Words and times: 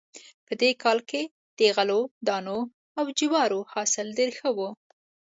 په 0.47 0.53
دې 0.61 0.71
کال 0.83 0.99
کې 1.09 1.21
د 1.57 1.59
غلو 1.75 2.01
دانو 2.27 2.59
او 2.99 3.05
جوارو 3.19 3.59
حاصل 3.73 4.07
ډېر 4.19 4.31
ښه 4.39 4.49
و 4.57 4.59